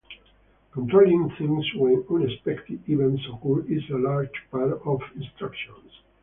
[0.71, 6.01] Controlling things when unexpected events occur is a large part of instructions.